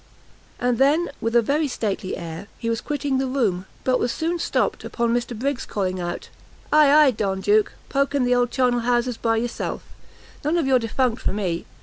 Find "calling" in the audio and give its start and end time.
5.63-5.99